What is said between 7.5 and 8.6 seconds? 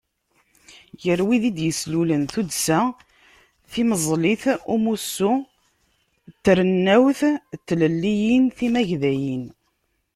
Tlelliyin